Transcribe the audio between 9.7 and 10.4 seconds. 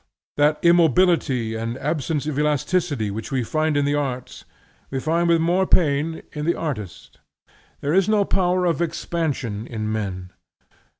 men.